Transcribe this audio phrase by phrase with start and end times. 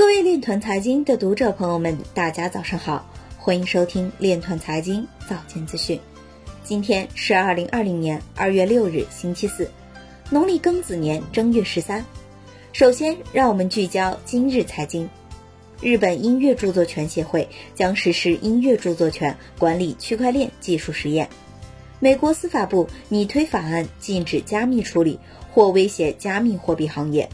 [0.00, 6.00] 各位链团财经的读者朋友们，大家早上好，欢迎收听链团财经早间资讯。
[6.64, 9.70] 今天是二零二零年二月六日，星期四，
[10.30, 12.02] 农历庚子年正月十三。
[12.72, 15.06] 首先，让我们聚焦今日财经。
[15.82, 21.28] 日本音乐著作权协会将实施音乐著作权管理区块链技术实验。
[21.98, 25.20] 美国司法部拟推法案禁止加密处理
[25.52, 27.28] 或威胁加密货币行业。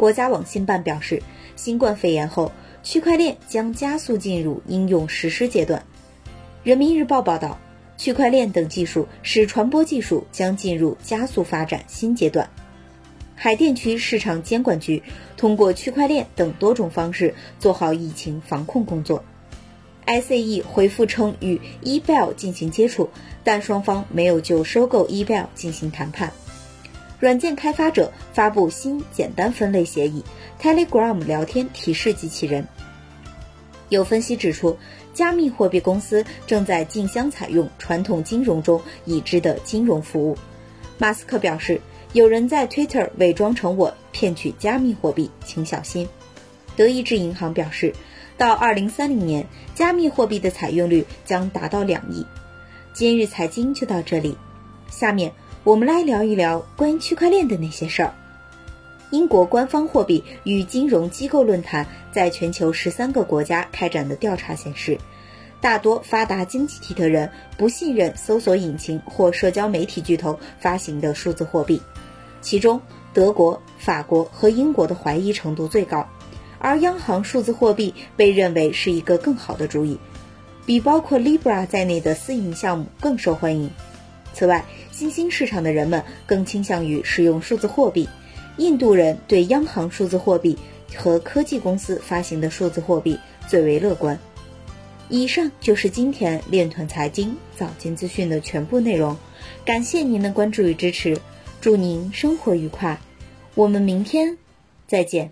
[0.00, 1.22] 国家网信办表示，
[1.56, 2.50] 新冠肺炎后，
[2.82, 5.84] 区块链将加速进入应用实施阶段。
[6.62, 7.58] 人民日报报道，
[7.98, 12.48] 区块链等技术使传播技术将进入加速发展新阶段。
[13.34, 15.02] 海淀区市场监管局
[15.36, 19.22] 通过区块链等多种方式做好疫情防控工作。
[20.06, 23.10] ICE 回复称与 eBell 进行接触，
[23.44, 26.32] 但双方没有就收购 eBell 进行谈判。
[27.20, 30.24] 软件开发者发布新简单分类协议
[30.60, 32.66] Telegram 聊天提示机器人。
[33.90, 34.76] 有分析指出，
[35.14, 40.36] 加密货币公司正在竞相采用传统金融中已知的金融服务。
[40.98, 41.80] 马斯克表示。
[42.12, 46.08] 有人在 Twitter 伪装成我骗取加密货币，请小心。
[46.74, 47.94] 德意志银行表示，
[48.36, 49.46] 到2030年，
[49.76, 52.26] 加密货币的采用率将达到两亿。
[52.92, 54.36] 今日财经就到这里，
[54.90, 58.14] 下面我们来聊一聊关于区块链的那些事儿。
[59.10, 64.98] 英国官方货币与金融机构论坛在全球十三个国家开展的调查显示。
[65.60, 71.82] 大多发达经济体的人不信任搜索引擎或社交媒体巨头发行的数字货币，
[72.40, 72.80] 其中
[73.12, 76.08] 德国、法国和英国的怀疑程度最高，
[76.58, 79.98] 而央行数字货币被认为是一个更好的主意，
[80.64, 83.70] 比包括 Libra 在内的私营项目更受欢迎。
[84.40, 88.08] 此外，新兴市场的人们更倾向于使用数字货币，
[88.56, 90.56] 印度人对央行数字货币
[90.96, 94.18] 和科技公司发行的数字货币最为乐观。
[95.10, 99.14] 以上就是今天链团财经早间资讯的全部内容，
[99.62, 101.20] 感谢您的关注与支持，
[101.60, 102.98] 祝您生活愉快，
[103.54, 104.38] 我们明天
[104.86, 105.28] 再见。